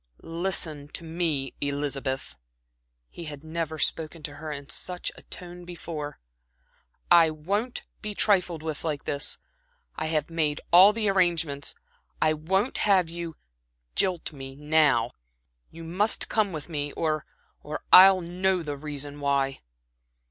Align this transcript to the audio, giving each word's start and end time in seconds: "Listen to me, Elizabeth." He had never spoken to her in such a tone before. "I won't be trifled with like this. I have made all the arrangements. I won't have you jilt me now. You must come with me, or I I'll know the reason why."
"Listen 0.23 0.87
to 0.93 1.03
me, 1.03 1.53
Elizabeth." 1.61 2.35
He 3.11 3.25
had 3.25 3.43
never 3.43 3.77
spoken 3.77 4.23
to 4.23 4.37
her 4.37 4.51
in 4.51 4.67
such 4.67 5.11
a 5.15 5.21
tone 5.21 5.63
before. 5.63 6.17
"I 7.11 7.29
won't 7.29 7.83
be 8.01 8.15
trifled 8.15 8.63
with 8.63 8.83
like 8.83 9.03
this. 9.03 9.37
I 9.95 10.07
have 10.07 10.31
made 10.31 10.59
all 10.73 10.91
the 10.91 11.07
arrangements. 11.07 11.75
I 12.19 12.33
won't 12.33 12.79
have 12.79 13.11
you 13.11 13.35
jilt 13.95 14.33
me 14.33 14.55
now. 14.55 15.11
You 15.69 15.83
must 15.83 16.29
come 16.29 16.51
with 16.51 16.67
me, 16.67 16.91
or 16.93 17.23
I 17.63 17.77
I'll 17.93 18.21
know 18.21 18.63
the 18.63 18.77
reason 18.77 19.19
why." 19.19 19.59